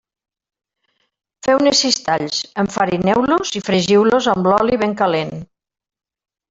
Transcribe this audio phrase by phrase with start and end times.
[1.47, 5.41] Feu-ne sis talls, enfarineu-los i fregiu-los amb l'oli ben calent.